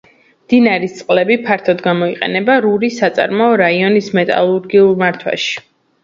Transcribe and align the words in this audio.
მდინარის 0.43 0.93
წყლები 0.99 1.35
ფართოდ 1.49 1.83
გამოიყენება 1.87 2.55
რურის 2.65 2.97
საწარმოო 3.01 3.59
რაიონის 3.61 4.07
მეტალურგიულ 4.21 4.97
მართვაში. 5.03 5.61